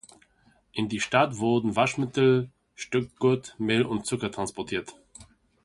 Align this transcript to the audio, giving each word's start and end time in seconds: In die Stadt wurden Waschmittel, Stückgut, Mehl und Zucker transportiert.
In 0.71 0.89
die 0.89 0.99
Stadt 0.99 1.37
wurden 1.37 1.75
Waschmittel, 1.75 2.49
Stückgut, 2.73 3.53
Mehl 3.59 3.83
und 3.85 4.03
Zucker 4.07 4.31
transportiert. 4.31 4.95